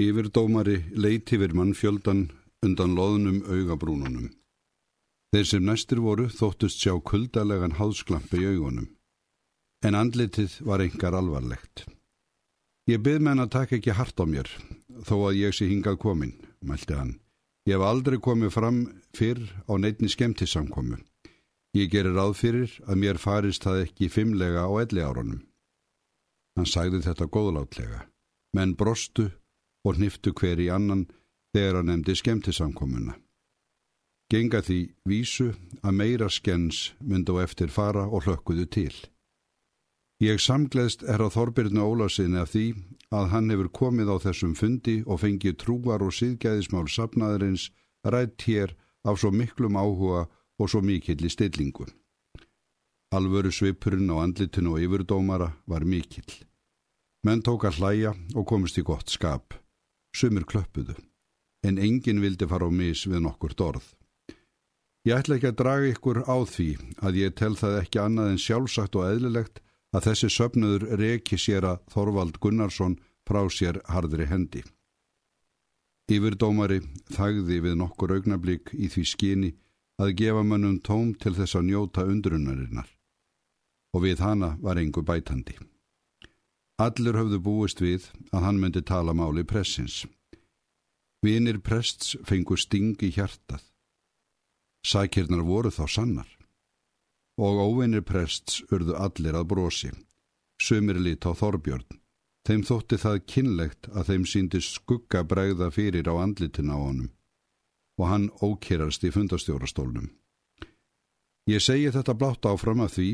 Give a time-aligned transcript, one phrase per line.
[0.00, 2.30] Yfirdómari leiti yfir mannfjöldan
[2.64, 4.30] undan loðnum augabrúnunum.
[5.34, 8.86] Þeir sem næstir voru þóttust sjá kuldalegan háðsklampi í augunum.
[9.84, 11.84] En andlitið var engar alvarlegt.
[12.88, 14.48] Ég byrð menn að taka ekki hart á mér,
[15.04, 16.32] þó að ég sé hingað komin,
[16.64, 17.18] mælti hann.
[17.68, 18.80] Ég hef aldrei komið fram
[19.16, 20.96] fyrr á neitni skemmtisamkomu.
[21.76, 25.44] Ég gerir ráð fyrir að mér farist það ekki fimmlega á elli árunum.
[26.56, 28.00] Hann sagði þetta góðlátlega,
[28.56, 29.28] menn brostu
[29.84, 31.06] og hniftu hver í annan
[31.54, 33.16] þegar hann nefndi skemmtisamkomuna.
[34.30, 35.48] Genga því vísu
[35.82, 38.94] að meira skens myndu á eftir fara og hlökkuðu til.
[40.22, 42.66] Ég samgleðst er á Þorbirnu Ólarsinni af því
[43.10, 47.70] að hann hefur komið á þessum fundi og fengið trúar og síðgæðismál sapnaðurins
[48.04, 48.76] rætt hér
[49.08, 50.28] af svo miklum áhuga
[50.60, 51.88] og svo mikill í stillingu.
[53.10, 56.44] Alvöru svipurinn á andlitinu og yfirdómara var mikill.
[57.26, 59.56] Menn tók að hlæja og komist í gott skap.
[60.16, 60.96] Sumir klöppuðu,
[61.66, 63.94] en enginn vildi fara á mis við nokkur dorð.
[65.08, 68.42] Ég ætla ekki að draga ykkur á því að ég tel það ekki annað en
[68.42, 69.62] sjálfsagt og eðlilegt
[69.96, 74.62] að þessi söpnuður reki sér að Þorvald Gunnarsson frá sér hardri hendi.
[76.10, 76.80] Yfirdómari
[77.14, 79.50] þagði við nokkur augnablík í því skini
[80.00, 82.88] að gefa mönnum tóm til þess að njóta undrunarinnar
[83.94, 85.56] og við hana var engu bætandi.
[86.80, 90.06] Allir höfðu búist við að hann myndi tala máli pressins.
[91.20, 93.60] Vinir prests fengu stingi hjartað.
[94.80, 96.30] Sækirnar voru þá sannar.
[97.36, 99.90] Og óvinir prests urðu allir að brosi.
[100.60, 102.00] Sumir lit á Þorbjörn.
[102.48, 107.12] Þeim þótti það kynlegt að þeim síndi skugga bregða fyrir á andlitin á honum
[108.00, 110.08] og hann ókýrast í fundastjórastólnum.
[111.52, 113.10] Ég segi þetta blátt áfram af því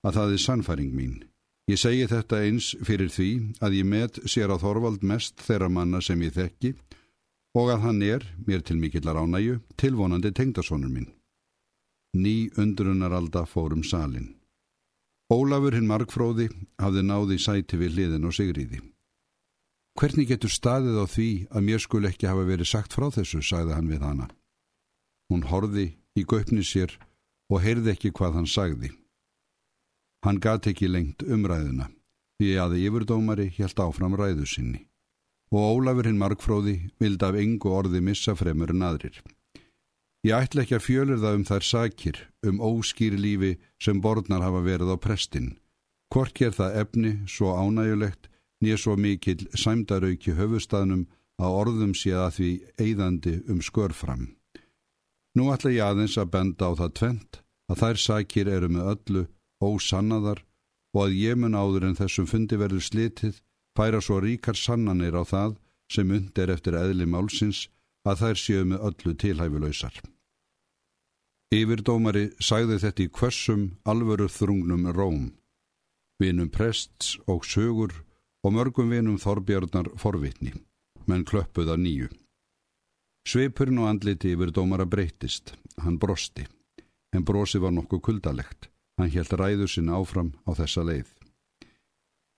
[0.00, 1.18] að það er sannfæring mín.
[1.64, 3.30] Ég segi þetta eins fyrir því
[3.64, 6.74] að ég met sér á Þorvald mest þeirra manna sem ég þekki
[7.56, 11.08] og að hann er, mér til mikillar ánægu, tilvonandi tengdasónur minn.
[12.14, 14.34] Ný undrunaralda fórum salin.
[15.32, 18.82] Ólafur hinn Markfróði hafði náði sæti við hliðin og sigriði.
[19.96, 23.72] Hvernig getur staðið á því að mér skul ekki hafa verið sagt frá þessu, sagði
[23.78, 24.28] hann við hana.
[25.30, 25.86] Hún horði
[26.18, 26.92] í göpni sér
[27.48, 28.92] og heyrði ekki hvað hann sagði.
[30.24, 31.90] Hann gati ekki lengt umræðuna
[32.40, 34.86] því að yfirdómari helt áfram ræðu sinni
[35.54, 39.20] og Ólafur hinn Markfróði vildi af engu orði missa fremur en aðrir.
[40.24, 44.62] Ég ætla ekki að fjölur það um þær sakir um óskýri lífi sem borðnar hafa
[44.64, 45.50] verið á prestin.
[46.10, 48.30] Hvort ger það efni svo ánægulegt
[48.64, 51.04] nýja svo mikill sæmdarauki höfustafnum
[51.42, 54.32] að orðum sé að því eigðandi um skörfram.
[55.36, 59.24] Nú ætla ég aðeins að benda á það tvent að þær sakir eru með öllu
[59.64, 60.42] ósannaðar
[60.94, 63.40] og að ég mun áður en þessum fundi verður slitið
[63.76, 65.56] færa svo ríkar sannanir á það
[65.90, 67.66] sem undir eftir eðli málsins
[68.08, 70.02] að þær séu með öllu tilhæfulausar.
[71.54, 75.28] Yfirdómari sagði þetta í kvössum alvöru þrungnum róm,
[76.20, 77.94] vinum prests og sögur
[78.44, 80.52] og mörgum vinum Þorbjarnar forvitni,
[81.06, 82.10] menn klöppuða nýju.
[83.24, 86.44] Sveipurinn og andliti yfirdómara breytist, hann brosti,
[87.14, 88.68] en brosi var nokkuð kuldalegt.
[88.98, 91.08] Hann helt ræðu sinna áfram á þessa leið.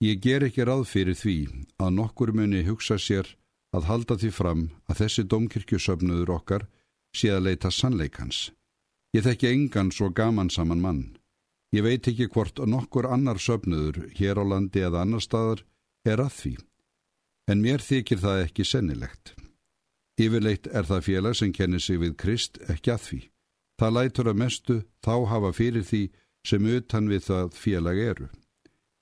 [0.01, 1.37] Ég ger ekki ráð fyrir því
[1.81, 3.29] að nokkur muni hugsa sér
[3.73, 6.67] að halda því fram að þessi domkirkjusöfnuður okkar
[7.17, 8.51] sé að leita sannleikans.
[9.15, 11.01] Ég þekki engan svo gaman saman mann.
[11.73, 15.63] Ég veit ekki hvort nokkur annar söfnuður hér á landi eða annar staðar
[16.05, 16.53] er að því.
[17.49, 19.33] En mér þykir það ekki sennilegt.
[20.17, 23.19] Yfirleitt er það félag sem kennir sig við Krist ekki að því.
[23.77, 26.03] Það lætur að mestu þá hafa fyrir því
[26.47, 28.27] sem utan við það félag eru.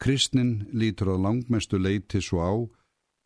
[0.01, 2.53] Kristnin lítur á langmestu leiti svo á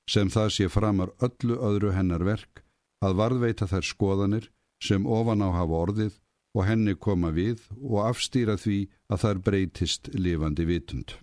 [0.09, 2.63] sem það sé framar öllu öðru hennar verk
[3.06, 4.50] að varðveita þær skoðanir
[4.84, 6.19] sem ofan á hafa orðið
[6.58, 8.79] og henni koma við og afstýra því
[9.12, 11.13] að þær breytist lifandi vitund.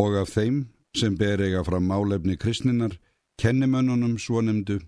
[0.00, 0.64] Og af þeim
[0.96, 2.96] sem ber eiga fram málefni kristninar,
[3.40, 4.80] kennimönnunum svonemdu,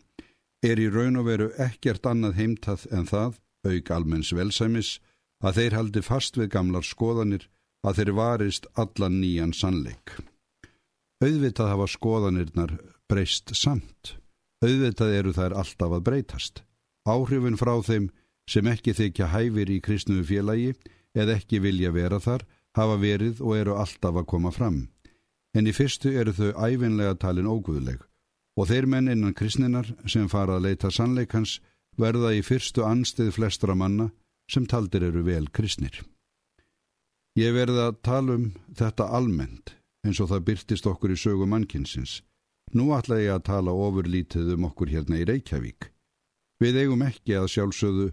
[0.65, 3.37] er í raun og veru ekkert annað heimtað en það,
[3.67, 4.97] auk almenns velsæmis,
[5.47, 7.47] að þeir haldi fast við gamlar skoðanir
[7.87, 10.17] að þeir varist allan nýjan sannleik.
[11.23, 12.73] Auðvitað hafa skoðanirnar
[13.09, 14.17] breyst samt.
[14.65, 16.63] Auðvitað eru þær alltaf að breytast.
[17.07, 18.11] Áhrifin frá þeim
[18.51, 20.75] sem ekki þykja hæfir í kristnuðu félagi
[21.17, 22.45] eða ekki vilja vera þar
[22.77, 24.83] hafa verið og eru alltaf að koma fram.
[25.57, 28.03] En í fyrstu eru þau æfinlega talin óguðleg
[28.57, 31.59] og þeir menn innan kristninar sem fara að leita sannleikans
[32.01, 34.11] verða í fyrstu anstið flestra manna
[34.51, 36.03] sem taldir eru vel kristnir.
[37.37, 38.47] Ég verði að tala um
[38.77, 39.75] þetta almennt
[40.07, 42.23] eins og það byrtist okkur í sögu mannkinsins.
[42.75, 45.91] Nú ætla ég að tala ofurlítið um okkur hérna í Reykjavík.
[46.63, 48.09] Við eigum ekki að sjálfsögðu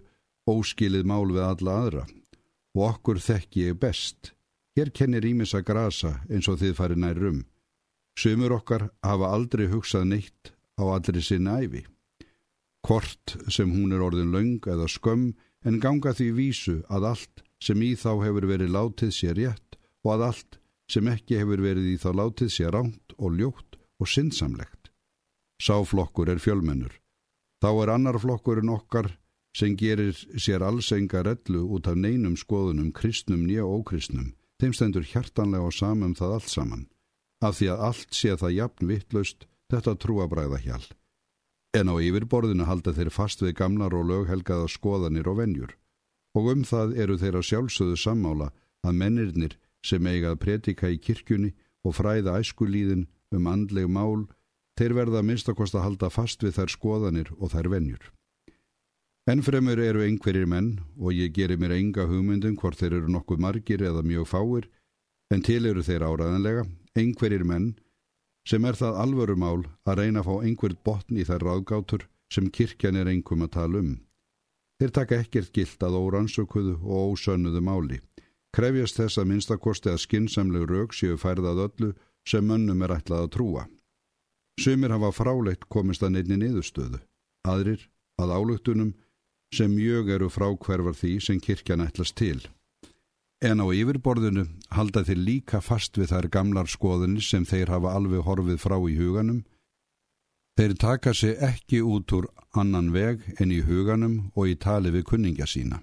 [0.50, 2.04] óskilið mál við alla aðra
[2.74, 4.34] og okkur þekki ég best.
[4.76, 7.40] Hér kennir ímis að grasa eins og þið farið nær rum.
[8.18, 11.84] Sumur okkar hafa aldrei hugsað neitt á allri sinna æfi.
[12.84, 15.32] Kort sem hún er orðin laung eða skömm
[15.64, 20.14] en ganga því vísu að allt sem í þá hefur verið látið sér rétt og
[20.16, 20.58] að allt
[20.90, 24.90] sem ekki hefur verið í þá látið sér ránt og ljótt og sinnsamlegt.
[25.62, 26.92] Sáflokkur er fjölmennur.
[27.62, 29.14] Þá er annar flokkur en okkar
[29.56, 34.34] sem gerir sér alls enga rellu út af neinum skoðunum kristnum nýja ókristnum.
[34.60, 36.84] Þeim stendur hjartanlega og samum það allt saman.
[37.40, 40.84] Af því að allt sé það jafn vittlaust þetta trúabræða hjál.
[41.74, 45.72] En á yfirborðinu halda þeir fast við gamlar og löghelgaða skoðanir og venjur.
[46.38, 48.52] Og um það eru þeir að sjálfsögðu sammála
[48.86, 51.50] að mennirnir sem eigað predika í kirkjunni
[51.84, 54.28] og fræða æskulíðin um andleg mál,
[54.78, 58.06] þeir verða að minnstakost að halda fast við þær skoðanir og þær venjur.
[59.30, 63.82] Ennfremur eru einhverjir menn og ég gerir mér enga hugmyndum hvort þeir eru nokkuð margir
[63.82, 64.68] eða mjög fáir,
[65.32, 67.72] en til eru þeir áraðanlega, einhverjir menn
[68.48, 72.96] sem er það alvörumál að reyna að fá einhvert botn í þær ráðgátur sem kirkjan
[73.00, 73.94] er einhverjum að tala um.
[74.80, 78.00] Þeir taka ekkert gilt að órannsökuðu og ósönnuðu máli
[78.54, 81.90] krefjast þess að minnstakosti að skinsamleg rauk séu færðað öllu
[82.28, 83.64] sem mönnum er ætlað að trúa.
[84.60, 87.00] Sumir hafa fráleitt komist að nefni niðurstöðu,
[87.42, 87.88] aðrir
[88.22, 88.92] að álugtunum
[89.54, 92.38] sem mjög eru frákverfar því sem kirkjan ætlast til.
[93.44, 98.24] En á yfirborðinu halda þeir líka fast við þær gamlar skoðinni sem þeir hafa alveg
[98.24, 99.42] horfið frá í huganum.
[100.56, 105.04] Þeir taka sig ekki út úr annan veg en í huganum og í tali við
[105.10, 105.82] kunninga sína.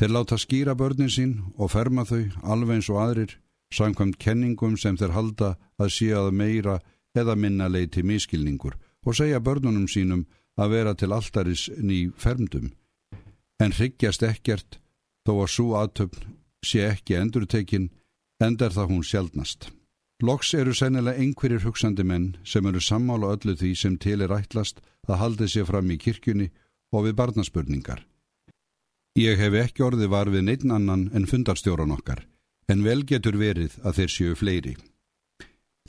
[0.00, 3.32] Þeir láta skýra börnin sín og ferma þau alveg eins og aðrir,
[3.72, 5.50] samkvæmt kenningum sem þeir halda
[5.80, 6.80] að sé að meira
[7.16, 8.76] eða minna leiti miskilningur
[9.06, 10.26] og segja börnunum sínum
[10.60, 12.72] að vera til alltaris ný fermdum.
[13.60, 14.80] En hryggjast ekkert
[15.26, 16.32] þó að svo aðtöfn
[16.64, 17.90] sé ekki endurtekin,
[18.42, 19.70] endar það hún sjálfnast.
[20.20, 24.82] Loks eru sennilega einhverjir hugsandi menn sem eru sammála öllu því sem til er ætlast
[25.08, 26.50] að haldi sér fram í kirkjunni
[26.92, 28.04] og við barnaspurningar.
[29.18, 32.26] Ég hef ekki orðið var við neitt annan en fundarstjóran okkar,
[32.68, 34.76] en vel getur verið að þeir séu fleiri.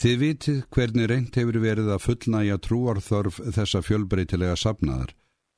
[0.01, 5.11] Þið vitið hvernig reynd hefur verið að fullnæja trúarþörf þessa fjölbreytilega sapnaðar,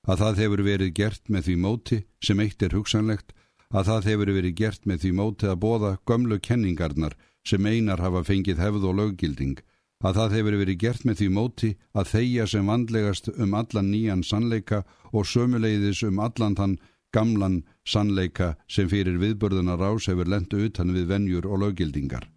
[0.04, 3.32] að það hefur verið gert með því móti sem eitt er hugsanlegt,
[3.74, 8.24] að það hefur verið gert með því móti að bóða gömlu kenningarnar sem einar hafa
[8.24, 9.58] fengið hefð og löggilding,
[10.04, 14.24] að það hefur verið gert með því móti að þeia sem vandlegast um allan nýjan
[14.24, 16.78] sannleika og sömuleiðis um allan þann
[17.14, 22.30] gamlan sannleika sem fyrir viðbörðuna rás hefur lendu utan við venjur og lögildingar.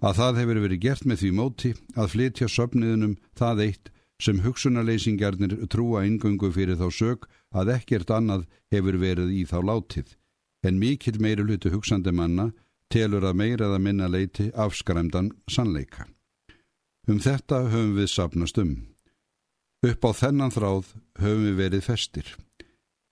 [0.00, 3.90] Að það hefur verið gert með því móti að flytja söpniðunum það eitt
[4.20, 7.26] sem hugsunarleysingjarnir trúa ingöngu fyrir þá sög
[7.56, 10.08] að ekkert annað hefur verið í þá látið,
[10.66, 12.50] en mikill meiri hluti hugsandi manna
[12.90, 16.06] telur að meira eða minna leiti afskræmdan sannleika.
[17.08, 18.74] Um þetta höfum við sapnast um.
[19.86, 20.92] Upp á þennan þráð
[21.22, 22.26] höfum við verið festir.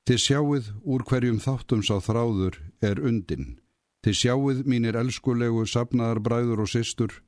[0.09, 3.59] Þið sjáuð úr hverjum þáttum sá þráður er undin.
[4.05, 7.19] Þið sjáuð mínir elskulegu sapnaðar bræður og systur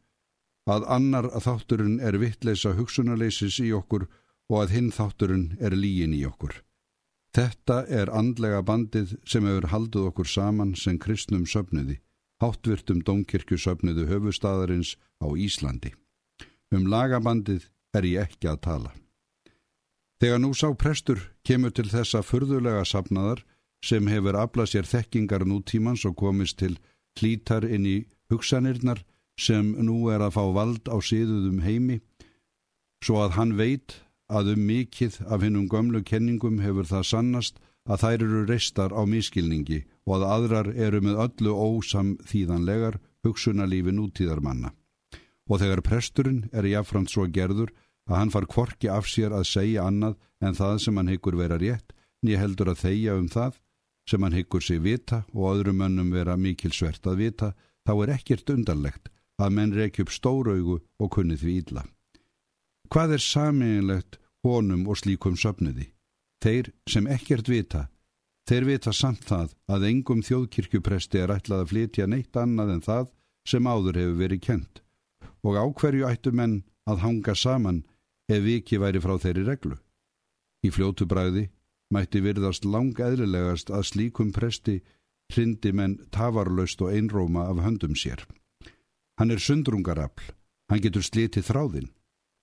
[0.70, 4.06] að annar að þátturinn er vittleisa hugsunarleisis í okkur
[4.50, 6.60] og að hinn þátturinn er líin í okkur.
[7.36, 12.00] Þetta er andlega bandið sem hefur haldið okkur saman sem kristnum söfniði,
[12.42, 15.94] háttvirtum domkirkju söfniðu höfustadarins á Íslandi.
[16.74, 18.90] Um lagabandið er ég ekki að tala.
[20.20, 23.44] Þegar nú sá prestur kemur til þessa furðulega sapnaðar
[23.84, 26.76] sem hefur aflað sér þekkingar nútímans og komist til
[27.16, 27.96] hlítar inn í
[28.30, 29.00] hugsanirnar
[29.40, 32.00] sem nú er að fá vald á síðuðum heimi,
[33.00, 33.96] svo að hann veit
[34.30, 37.60] að um mikið af hinnum gömlu kenningum hefur það sannast
[37.90, 43.94] að þær eru reistar á miskilningi og að aðrar eru með öllu ósam þýðanlegar hugsunalífi
[43.96, 44.72] nútíðarmanna.
[45.50, 47.72] Og þegar presturinn er jáframt svo gerður
[48.08, 51.58] að hann far kvorki af sér að segja annað en það sem hann hyggur vera
[51.60, 53.58] rétt, nýja heldur að þeia um það
[54.08, 57.52] sem hann hyggur sig vita og öðrum önnum vera mikil svert að vita,
[57.86, 59.10] þá er ekkert undarlegt
[59.40, 61.84] að menn reykja upp stóraugu og kunni því ídla.
[62.90, 65.90] Hvað er saminlegt honum og slíkum söpniði?
[66.40, 67.88] Þeir sem ekkert vita,
[68.48, 73.10] þeir vita samt það að engum þjóðkirkjupresti er ætlað að flytja neitt annað en það
[73.48, 74.82] sem áður hefur verið kent
[75.44, 77.84] og ákverju ættu menn að hanga saman
[78.30, 79.76] ef viki væri frá þeirri reglu.
[80.64, 81.48] Í fljótu bræði
[81.94, 84.80] mætti virðast lang eðlilegast að slíkum presti
[85.30, 88.26] hrindi menn tafarlaust og einróma af höndum sér.
[89.18, 90.32] Hann er sundrungarafl,
[90.70, 91.90] hann getur slitið þráðinn,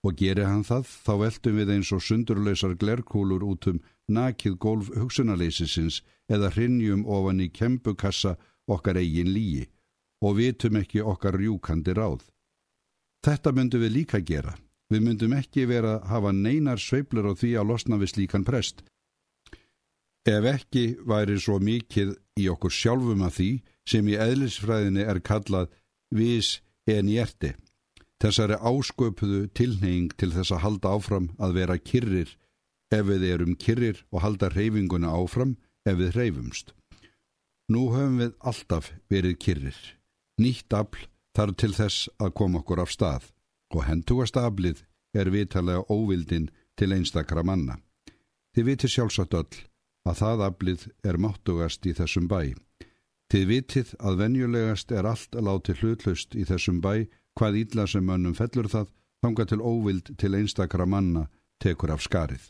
[0.08, 4.92] og geri hann það, þá veltum við eins og sundurlausar glerkúlur út um nakið gólf
[4.96, 8.38] hugsunarleysisins eða hrinnjum ofan í kempukassa
[8.72, 9.68] okkar eigin líi
[10.24, 12.24] og vitum ekki okkar rjúkandi ráð.
[13.26, 14.56] Þetta myndum við líka gera.
[14.88, 18.86] Við myndum ekki vera að hafa neinar sveiblur á því að losna við slíkan prest.
[20.28, 23.52] Ef ekki væri svo mikið í okkur sjálfum að því
[23.88, 25.72] sem í eðlisfræðinni er kallað
[26.16, 27.54] vis en hjerti.
[28.18, 32.32] Þessari ásköpuðu tilneying til þess að halda áfram að vera kyrrir
[32.94, 36.74] ef við erum kyrrir og halda reyfinguna áfram ef við reyfumst.
[37.70, 39.80] Nú höfum við alltaf verið kyrrir.
[40.42, 41.06] Nýtt afl
[41.38, 43.30] þarf til þess að koma okkur af stað
[43.76, 47.78] og hendugast aflið er vitalega óvildin til einstakra manna.
[48.56, 49.62] Þið vitir sjálfsagt öll
[50.08, 52.56] að það aflið er máttugast í þessum bæ.
[53.28, 57.06] Þið vitið að venjulegast er allt að láti hlutlaust í þessum bæ
[57.38, 58.92] hvað ídla sem mönnum fellur það
[59.24, 61.28] þanga til óvild til einstakra manna
[61.64, 62.42] tekur af skarið.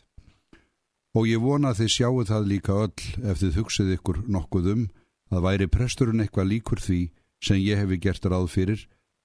[1.16, 4.84] Og ég vona að þið sjáu það líka öll ef þið hugsið ykkur nokkuð um
[5.32, 7.00] að væri presturinn eitthvað líkur því
[7.44, 8.80] sem ég hefi gert ráð fyrir,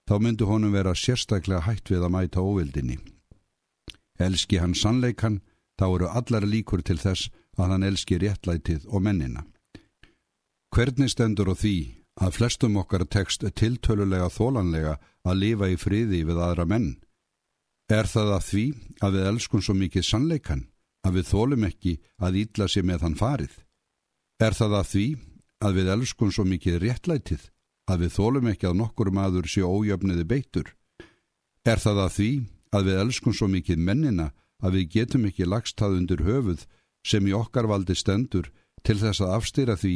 [0.08, 3.00] þá myndu honum vera sérstaklega hætt við að mæta óvildinni.
[4.20, 5.41] Elski hann sannleikan,
[5.79, 9.46] þá eru allar líkur til þess að hann elski réttlætið og mennina.
[10.74, 16.41] Hvernig stendur á því að flestum okkar tekst tiltölulega þólanlega að lifa í friði við
[16.41, 16.91] aðra menn?
[17.89, 18.65] Er það að því
[19.03, 20.67] að við elskum svo mikið sannleikan
[21.03, 21.93] að við þólum ekki
[22.24, 23.55] að ítla sér með hann farið?
[24.39, 25.08] Er það að því
[25.63, 27.50] að við elskum svo mikið réttlætið
[27.91, 30.72] að við þólum ekki að nokkur maður sé ójöfniði beittur?
[31.67, 32.32] Er það að því
[32.74, 34.32] að við elskum svo mikið mennina
[34.63, 36.65] að við getum ekki lagst það undir höfuð
[37.03, 38.50] sem í okkar valdi stendur
[38.84, 39.96] til þess að afstýra því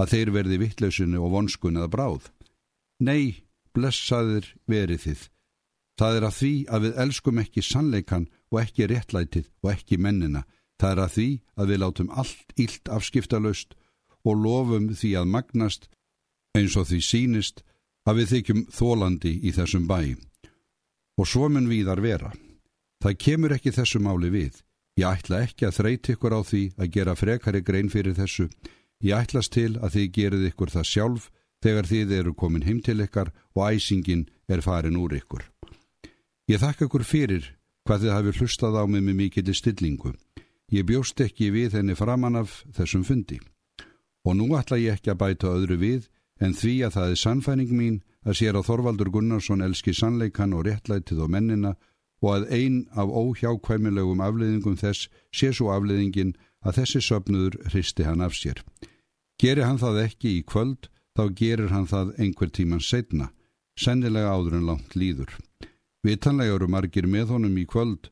[0.00, 2.28] að þeir verði vittlausinu og vonskun eða bráð.
[3.02, 5.22] Nei, blessaður verið þið.
[5.94, 10.42] Það er að því að við elskum ekki sannleikan og ekki réttlætið og ekki mennina.
[10.80, 13.76] Það er að því að við látum allt ílt afskiptalöst
[14.24, 15.88] og lofum því að magnast
[16.58, 17.62] eins og því sínist
[18.08, 20.14] að við þykjum þólandi í þessum bæ.
[21.18, 22.30] Og svo mun við þar vera.
[23.04, 24.58] Það kemur ekki þessu máli við.
[24.98, 28.48] Ég ætla ekki að þreyti ykkur á því að gera frekari grein fyrir þessu
[29.02, 31.30] Ég ætlas til að þið gerið ykkur það sjálf
[31.64, 35.44] þegar þið eru komin heim til ykkar og æsingin er farin úr ykkur.
[36.48, 37.50] Ég þakka ykkur fyrir
[37.84, 40.14] hvað þið hafi hlustað á mig með mikill stillingu.
[40.72, 43.40] Ég bjóst ekki við henni framann af þessum fundi.
[44.24, 46.08] Og nú ætla ég ekki að bæta öðru við
[46.40, 50.64] en því að það er sannfæning mín að sér að Þorvaldur Gunnarsson elski sannleikan og
[50.66, 51.74] réttlætið og mennina
[52.24, 56.32] og að ein af óhjákvæmilegum afleiðingum þess sé svo afleiðingin
[56.64, 58.62] að þessi söpnuður hristi hann af sér.
[59.40, 63.30] Gerir hann það ekki í kvöld, þá gerir hann það einhver tíman setna,
[63.78, 65.30] sennilega áður en langt líður.
[66.04, 68.10] Vitanlega eru margir með honum í kvöld,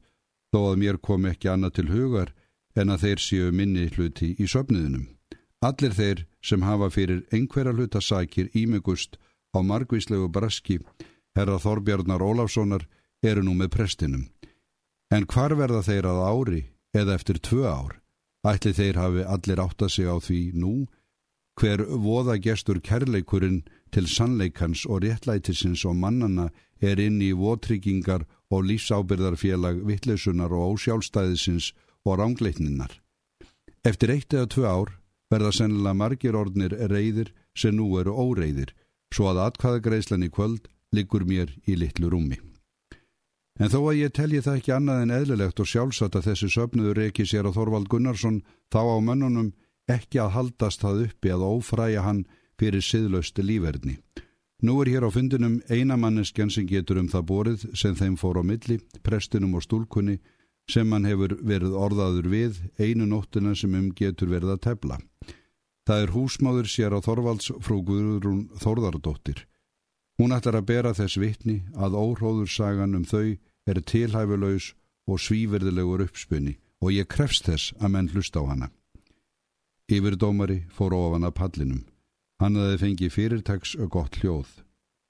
[0.53, 2.33] þó að mér kom ekki annað til hugar
[2.77, 5.09] en að þeir séu minni hluti í söfniðinum.
[5.63, 9.19] Allir þeir sem hafa fyrir einhverja hlutasakir ímegust
[9.55, 10.81] á margvíslegu braski,
[11.37, 12.87] herra Þorbjarnar Ólafssonar,
[13.23, 14.25] eru nú með prestinum.
[15.13, 16.63] En hvar verða þeir að ári
[16.97, 18.02] eða eftir tvö ár?
[18.43, 20.73] Ætli þeir hafi allir átta sig á því nú,
[21.61, 23.63] hver voða gestur kærleikurinn
[23.95, 26.49] til sannleikans og réttlætisins og mannana
[26.81, 31.73] er inn í votryggingar og lífsábyrðarfélag vittlesunar og ósjálfstæðisins
[32.05, 32.99] og rángleitninnar.
[33.85, 34.95] Eftir eitt eða tvö ár
[35.31, 38.75] verða sennilega margir orðnir reyðir sem nú eru óreyðir,
[39.15, 42.41] svo að atkvæðagreislan í kvöld liggur mér í litlu rúmi.
[43.63, 46.99] En þó að ég telji það ekki annað en eðlilegt og sjálfsagt að þessi söpnuður
[46.99, 48.41] reiki sér á Þorvald Gunnarsson
[48.75, 49.53] þá á mönnunum
[49.87, 52.25] ekki að haldast það uppi að ófræja hann
[52.59, 54.01] fyrir siðlausti lífverðni.
[54.67, 58.47] Nú er hér á fundinum einamanneskjan sem getur um það borið sem þeim fór á
[58.47, 60.19] milli, prestinum og stúlkunni
[60.71, 64.99] sem hann hefur verið orðaður við einu nóttina sem um getur verið að tefla.
[65.87, 69.47] Það er húsmáður sér á Þorvalds frú Guðrún Þorðardóttir.
[70.19, 74.73] Hún ætlar að bera þess vitni að óhróður sagan um þau er tilhæfulegs
[75.07, 78.69] og svíverðilegur uppspunni og ég krefst þess að menn hlusta á hana.
[79.93, 81.83] Yfirdómari fór ofan að pallinum.
[82.41, 84.51] Hann aðeins fengi fyrirtags og gott hljóð.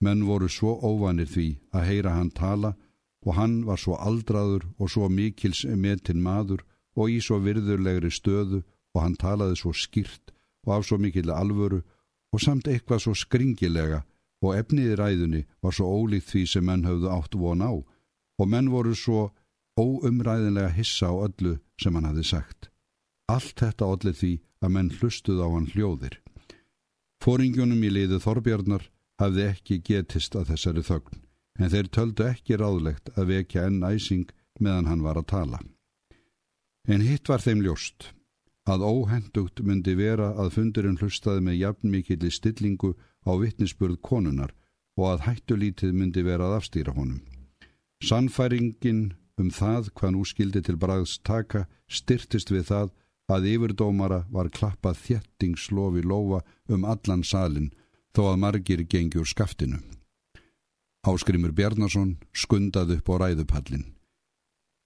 [0.04, 2.75] Menn voru svo óvanir því að heyra hann tala
[3.25, 6.64] og hann var svo aldraður og svo mikils metin maður
[6.99, 10.35] og í svo virðurlegri stöðu og hann talaði svo skýrt
[10.66, 11.80] og af svo mikil alvöru
[12.32, 14.02] og samt eitthvað svo skringilega
[14.42, 17.73] og efniði ræðunni var svo ólíkt því sem menn höfðu átt von á
[18.41, 19.31] og menn voru svo
[19.79, 22.71] óumræðinlega hissa á öllu sem hann hafði sagt.
[23.29, 26.19] Allt þetta allir því að menn hlustuð á hann hljóðir.
[27.23, 28.89] Fóringjunum í liðu Þorbjarnar
[29.23, 31.21] hafði ekki getist að þessari þögn,
[31.61, 35.62] en þeir töldu ekki ráðlegt að vekja enn æsing meðan hann var að tala.
[36.89, 38.11] En hitt var þeim ljóst
[38.67, 42.95] að óhendugt myndi vera að fundurinn hlustaði með jafnmikilli stillingu
[43.27, 44.55] á vittnisspurð konunar
[44.99, 47.23] og að hættulítið myndi vera að afstýra honum.
[48.02, 52.90] Sannfæringin um það hvað nú skildi til bræðs taka styrtist við það
[53.30, 57.71] að yfirdómara var klappað þjettingslofi lofa um allan salin
[58.12, 59.78] þó að margir gengjur skaftinu.
[61.06, 63.87] Áskrimur Bjarnason skundaði upp á ræðupallin.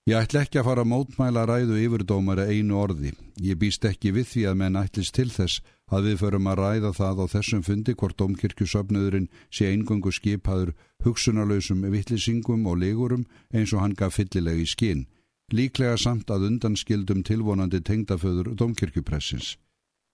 [0.06, 3.10] Ég ætla ekki að fara að mótmæla ræðu yfirdómara einu orði.
[3.42, 6.92] Ég býst ekki við því að menn ætlist til þess að við förum að ræða
[6.94, 13.82] það á þessum fundi hvort domkirkjusöfnöðurinn sé eingöngu skipaður hugsunarlausum vittlýsingum og legurum eins og
[13.82, 15.04] hann gaf fyllilega í skinn.
[15.50, 19.56] Líklega samt að undanskildum tilvonandi tengdaföður domkirkjupressins.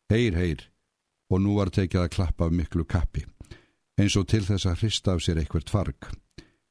[0.09, 0.69] Heyr, heyr.
[1.29, 3.27] Og nú var tekið að klappa af miklu kappi.
[4.01, 6.15] Eins og til þess að hrista af sér eitthvert farg.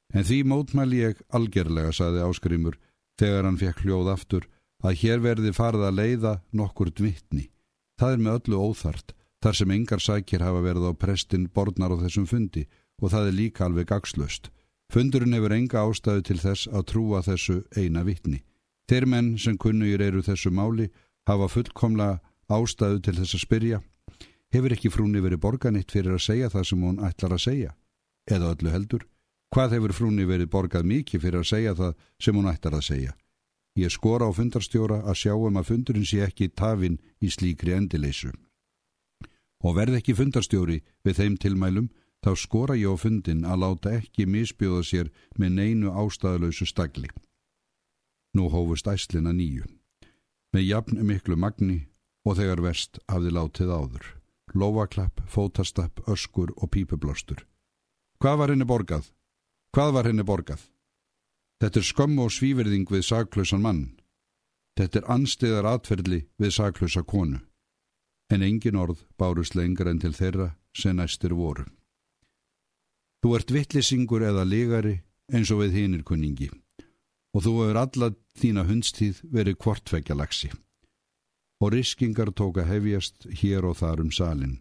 [0.09, 2.81] En því mótmæli ég algerlega, saði áskrimur,
[3.19, 4.47] þegar hann fekk hljóð aftur
[4.81, 7.49] að hér verði farið að leiða nokkur dvittni.
[7.99, 12.01] Það er með öllu óþart, þar sem engar sækir hafa verið á prestin borðnar á
[12.05, 12.65] þessum fundi
[13.01, 14.49] og það er líka alveg gagslöst.
[14.91, 18.41] Fundurinn hefur enga ástæðu til þess að trúa þessu eina vittni.
[18.89, 20.89] Þeir menn sem kunnugir eru þessu máli
[21.29, 22.19] hafa fullkomlega
[22.51, 23.79] ástæðu til þess að spyrja.
[24.51, 27.71] Hefur ekki frúni verið borganitt fyrir að segja það sem hún ætlar að segja?
[28.27, 29.05] Eða öllu heldur?
[29.51, 33.15] Hvað hefur frúni verið borgað mikið fyrir að segja það sem hún ættar að segja?
[33.75, 38.31] Ég skora á fundarstjóra að sjá um að fundurinn sé ekki tafinn í slíkri endileysu.
[39.67, 41.91] Og verð ekki fundarstjóri við þeim tilmælum,
[42.23, 47.11] þá skora ég á fundin að láta ekki misbjóða sér með neinu ástæðalösu stagli.
[48.35, 49.67] Nú hófust æslina nýju.
[50.55, 51.81] Með jafn miklu magni
[52.23, 54.05] og þegar vest hafði látið áður.
[54.55, 57.43] Lóvaklapp, fótastapp, öskur og pípublástur.
[58.19, 59.11] Hvað var henni borgað?
[59.71, 60.63] Hvað var henni borgað?
[61.63, 63.83] Þetta er skömm og svíverðing við saklausan mann.
[64.75, 67.39] Þetta er anstiðar atferðli við saklausa konu.
[68.31, 71.63] En engin orð bárust lengra en til þeirra sem næstir voru.
[73.23, 74.97] Þú ert vittlisingur eða legari
[75.31, 76.49] eins og við hinnir kunningi
[77.31, 78.09] og þú hefur alla
[78.41, 80.49] þína hundstíð verið kvortveggja lagsi.
[81.63, 84.57] Og riskingar tóka hefjast hér og þar um salin.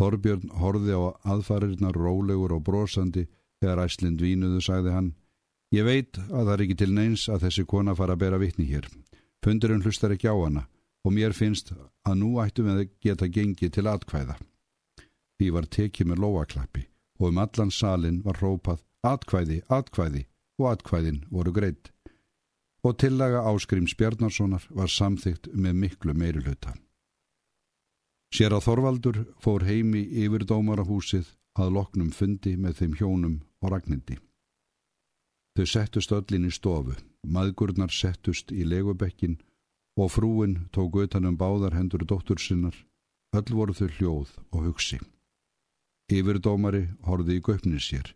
[0.00, 3.26] Þorbjörn horfi á aðfarirnar rólegur og brosandi
[3.60, 5.10] Þegar æslind vínuðu sagði hann
[5.70, 8.66] Ég veit að það er ekki til neins að þessi kona fara að bera vittni
[8.66, 8.88] hér.
[9.44, 10.64] Fundurinn hlustar ekki á hana
[11.06, 11.70] og mér finnst
[12.02, 14.36] að nú ættum við að geta gengið til atkvæða.
[15.38, 16.82] Því var tekið með lóaklappi
[17.20, 20.26] og um allan salin var rópað atkvæði, atkvæði
[20.58, 21.92] og atkvæðin voru greitt.
[22.82, 26.74] Og tillaga áskrims Bjarnarssonar var samþygt með miklu meiri hluta.
[28.34, 34.18] Sér að Þorvaldur fór heimi yfir dómarahúsið að loknum fundi með þeim hjónum og ragnindi.
[35.56, 36.94] Þau settust öllin í stofu,
[37.26, 39.40] maðgurnar settust í legubekkin
[39.98, 42.76] og frúin tók utanum báðar hendur dóttur sinnar,
[43.34, 45.00] öll voru þau hljóð og hugsi.
[46.10, 48.14] Yfirdómari horði í göfnir sér.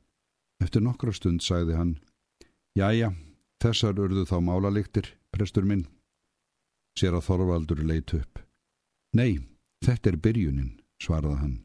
[0.63, 1.99] Eftir nokkra stund sagði hann,
[2.75, 3.13] Jæja,
[3.63, 5.85] þessar urðu þá málaliktir, prestur minn.
[6.99, 8.41] Sér að Þorvaldur leitt upp.
[9.15, 9.39] Nei,
[9.85, 11.57] þetta er byrjunin, svaraði hann.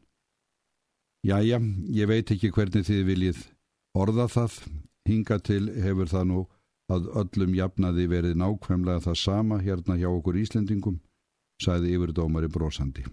[1.20, 1.58] Jæja,
[1.92, 3.40] ég veit ekki hvernig þið viljið
[3.92, 4.54] orða það.
[5.08, 6.40] Hinga til hefur það nú
[6.92, 11.00] að öllum jafnaði verið nákvæmlega það sama hérna hjá okkur Íslendingum,
[11.60, 13.04] sæði yfirdómari brosandi.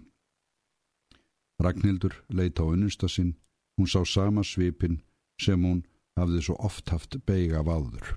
[1.60, 3.34] Ragnhildur leita á unnustasinn,
[3.76, 5.02] hún sá sama svipin
[5.40, 5.84] sem hún
[6.16, 8.16] hafði svo oft haft beig af áður.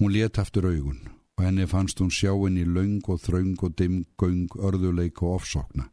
[0.00, 0.98] Hún let aftur augun
[1.38, 5.90] og henni fannst hún sjáinn í laung og þraung og dimm, göng, örðuleik og ofsokna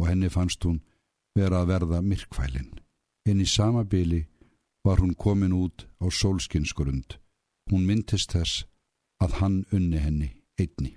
[0.00, 0.82] og henni fannst hún
[1.36, 2.72] vera að verða myrkvælin.
[3.28, 4.24] En í sama byli
[4.86, 7.18] var hún komin út á sólskinskurund.
[7.70, 8.64] Hún myndist þess
[9.22, 10.96] að hann unni henni einni.